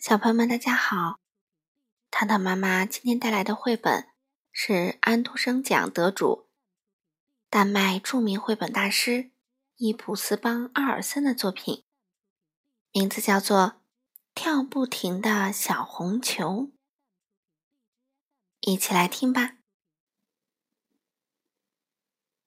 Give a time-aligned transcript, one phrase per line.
[0.00, 1.20] 小朋友们，大家好！
[2.10, 4.08] 糖糖妈妈今天带来的绘本
[4.50, 6.48] 是安徒生奖得主、
[7.50, 9.30] 丹麦著名绘本大师
[9.76, 11.84] 伊普斯邦·阿尔森的作品，
[12.92, 13.58] 名字叫做
[14.34, 16.48] 《跳不停的小红球》。
[18.60, 19.58] 一起来听吧！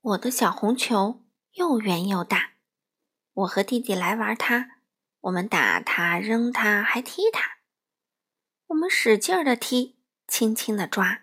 [0.00, 1.22] 我的小红球
[1.52, 2.54] 又圆又大，
[3.34, 4.73] 我和弟弟来玩它。
[5.24, 7.58] 我们打它，扔它，还踢它。
[8.66, 11.22] 我们使劲儿的踢，轻轻的抓。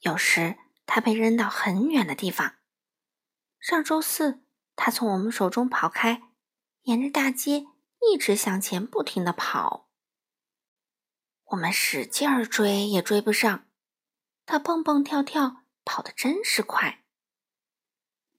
[0.00, 2.54] 有时它被扔到很远的地方。
[3.60, 4.42] 上周四，
[4.74, 6.22] 它从我们手中跑开，
[6.84, 7.66] 沿着大街
[8.10, 9.90] 一直向前，不停的跑。
[11.48, 13.66] 我们使劲儿追，也追不上。
[14.46, 17.04] 它蹦蹦跳跳，跑得真是快。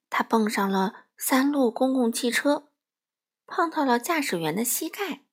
[0.09, 2.71] 它蹦上了三路公共汽车。
[3.47, 5.23] 碰到了驾驶员的膝盖，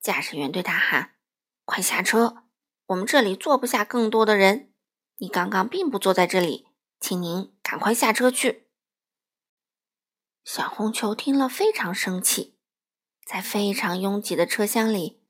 [0.00, 1.16] 驾驶员对他喊
[1.64, 2.44] ：“快下车，
[2.86, 4.72] 我们这里坐不下更多的人。
[5.16, 6.68] 你刚刚并不坐在这里，
[7.00, 8.68] 请您赶快下车去。”
[10.44, 12.56] 小红球听了非常生气，
[13.26, 15.22] 在非常拥挤的车厢里，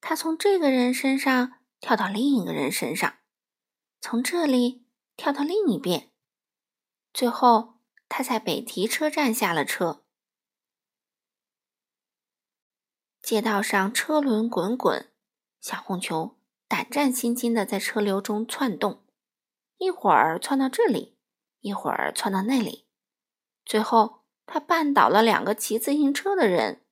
[0.00, 3.18] 他从这个人身上跳到另一个人身上，
[4.00, 6.10] 从这里跳到另一边，
[7.12, 10.03] 最后他在北提车站下了车。
[13.24, 15.10] 街道上车轮滚滚，
[15.58, 16.36] 小红球
[16.68, 19.02] 胆战心惊地在车流中窜动，
[19.78, 21.16] 一会儿窜到这里，
[21.60, 22.84] 一会儿窜到那里，
[23.64, 26.82] 最后他绊倒了两个骑自行车的人。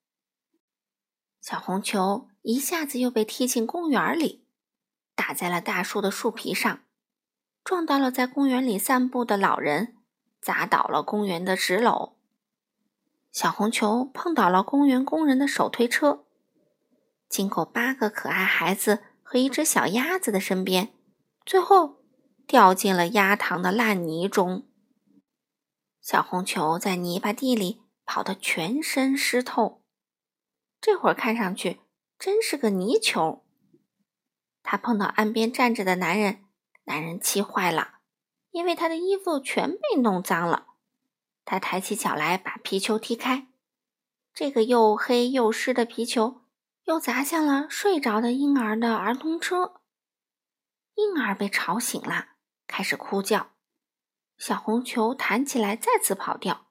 [1.42, 4.46] 小红球一下子又被踢进公园里，
[5.14, 6.80] 打在了大树的树皮上，
[7.62, 9.98] 撞到了在公园里散步的老人，
[10.40, 12.14] 砸倒了公园的纸篓。
[13.32, 16.26] 小红球碰倒了公园工人的手推车，
[17.30, 20.92] 经过八个可爱孩子和一只小鸭子的身边，
[21.46, 22.02] 最后
[22.46, 24.68] 掉进了鸭塘的烂泥中。
[26.02, 29.82] 小红球在泥巴地里跑得全身湿透，
[30.78, 31.80] 这会儿看上去
[32.18, 33.42] 真是个泥球。
[34.62, 36.44] 他碰到岸边站着的男人，
[36.84, 38.00] 男人气坏了，
[38.50, 40.66] 因为他的衣服全被弄脏了。
[41.44, 43.48] 他抬起脚来，把皮球踢开。
[44.32, 46.42] 这个又黑又湿的皮球
[46.84, 49.80] 又砸向了睡着的婴儿的儿童车。
[50.94, 52.28] 婴儿被吵醒了，
[52.66, 53.52] 开始哭叫。
[54.38, 56.66] 小红球弹起来，再次跑掉。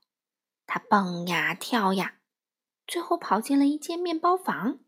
[0.65, 2.15] 它蹦呀跳呀，
[2.87, 4.79] 最后跑进了一间面包房。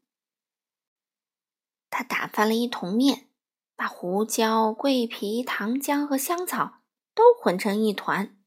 [1.89, 3.29] 它打翻了一桶面，
[3.75, 6.81] 把胡椒、桂皮、糖浆和香草
[7.13, 8.37] 都混成一团。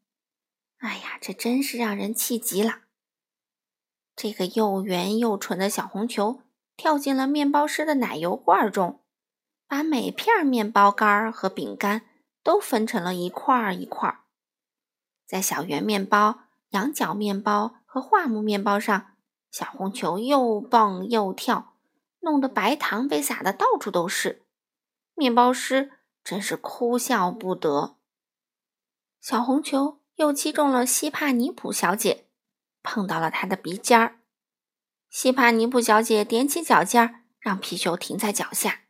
[0.86, 2.82] 哎呀，这真是让人气极了！
[4.14, 6.42] 这个又圆又蠢的小红球
[6.76, 9.02] 跳进了面包师的奶油罐中，
[9.66, 12.02] 把每片面包干和饼干
[12.44, 14.20] 都分成了一块一块。
[15.26, 19.16] 在小圆面包、羊角面包和桦木面包上，
[19.50, 21.74] 小红球又蹦又跳，
[22.20, 24.46] 弄得白糖被撒的到处都是。
[25.16, 25.90] 面包师
[26.22, 27.96] 真是哭笑不得。
[29.20, 29.98] 小红球。
[30.16, 32.26] 又击中了西帕尼普小姐，
[32.82, 34.20] 碰到了她的鼻尖儿。
[35.10, 38.82] 西帕尼普小姐踮起脚尖儿，让皮球停在脚下。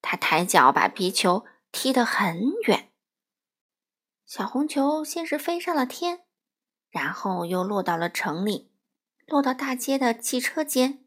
[0.00, 2.90] 她抬脚把皮球踢得很远。
[4.24, 6.22] 小红球先是飞上了天，
[6.90, 8.72] 然后又落到了城里，
[9.26, 11.04] 落到大街的汽车间，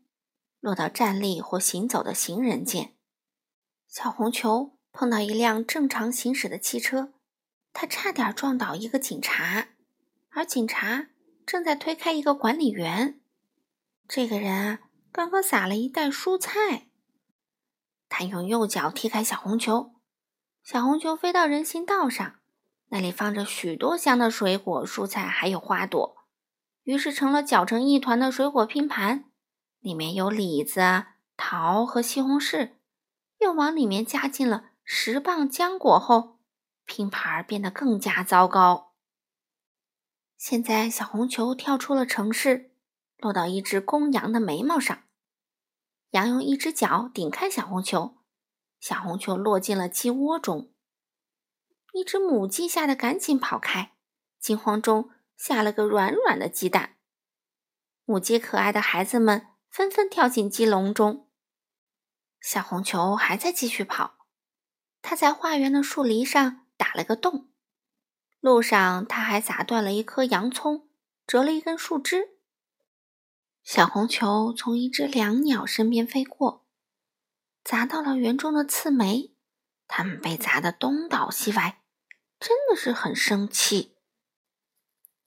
[0.60, 2.96] 落到站立或行走的行人间。
[3.88, 7.14] 小红球碰到一辆正常行驶的汽车。
[7.80, 9.70] 他差点撞倒一个警察，
[10.32, 11.08] 而警察
[11.46, 13.22] 正在推开一个管理员。
[14.06, 14.80] 这个人啊，
[15.14, 16.90] 刚刚撒了一袋蔬菜。
[18.10, 19.94] 他用右脚踢开小红球，
[20.62, 22.40] 小红球飞到人行道上，
[22.90, 26.18] 那里放着许多香的水果、蔬菜，还有花朵，
[26.84, 29.24] 于是成了搅成一团的水果拼盘，
[29.80, 30.82] 里面有李子、
[31.38, 32.72] 桃和西红柿。
[33.38, 36.39] 又往里面加进了十磅浆果后。
[36.90, 38.96] 拼盘变得更加糟糕。
[40.36, 42.72] 现在，小红球跳出了城市，
[43.18, 45.04] 落到一只公羊的眉毛上。
[46.12, 48.18] 羊用一只脚顶开小红球，
[48.80, 50.74] 小红球落进了鸡窝中。
[51.94, 53.94] 一只母鸡吓得赶紧跑开，
[54.40, 56.98] 惊慌中下了个软软的鸡蛋。
[58.06, 61.30] 母鸡可爱的孩子们纷纷跳进鸡笼中。
[62.42, 64.26] 小红球还在继续跑，
[65.04, 66.66] 它在花园的树篱上。
[66.80, 67.50] 打了个洞，
[68.40, 70.88] 路上他还砸断了一颗洋葱，
[71.28, 72.38] 折了一根树枝。
[73.62, 76.66] 小红球从一只两鸟身边飞过，
[77.66, 79.36] 砸到了园中的刺梅，
[79.90, 81.82] 它们被砸得东倒西歪，
[82.40, 83.98] 真的是很生气。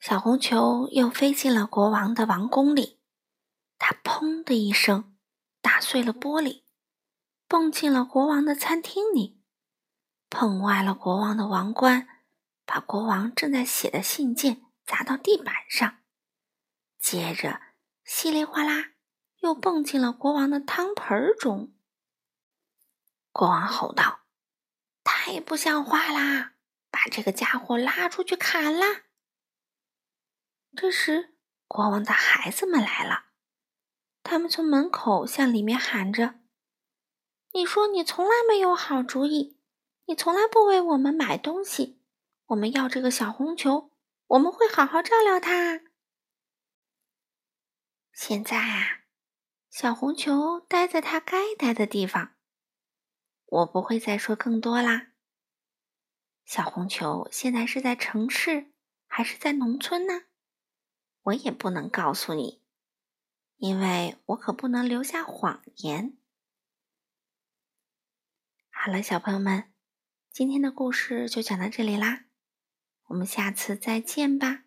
[0.01, 2.99] 小红球又飞进了国王的王宫里，
[3.79, 5.15] 它砰的一声
[5.61, 6.63] 打碎了玻璃，
[7.47, 9.42] 蹦进了国王的餐厅里，
[10.33, 12.09] 碰坏了国王的王冠，
[12.65, 15.99] 把国王正在写的信件砸到地板上。
[16.99, 17.61] 接着，
[18.03, 18.93] 稀里哗啦
[19.41, 21.75] 又蹦进了国王的汤盆中。
[23.31, 24.21] 国王吼道
[25.05, 26.55] ：“太不像话啦！
[26.91, 29.03] 把这个家伙拉出去砍啦！”
[30.75, 31.35] 这时，
[31.69, 33.27] 国王的孩子们来了，
[34.23, 36.41] 他们从门口向里面喊着
[37.53, 39.59] ：“你说你从来没有好主意，
[40.13, 41.99] 你从来不为我们买东西。
[42.49, 43.91] 我们要这个小红球，
[44.27, 45.81] 我们会好好照料它。
[48.13, 49.05] 现在啊，
[49.71, 52.35] 小红球待在它该待的地方。
[53.47, 55.13] 我不会再说更多啦。
[56.45, 58.71] 小红球现在是在城市
[59.07, 60.25] 还是在农村呢？”
[61.25, 62.61] 我也不能告诉你，
[63.57, 66.19] 因为我可不能留下谎言。
[68.69, 69.72] 好了，小朋友们，
[70.33, 72.25] 今天的故事就讲到这里啦，
[73.09, 74.65] 我们下次再见吧。